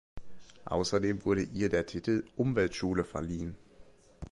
Außerdem 0.65 1.23
wurde 1.25 1.43
ihr 1.43 1.69
der 1.69 1.85
Titel 1.85 2.23
„Umweltschule“ 2.35 3.03
verliehen. 3.03 3.55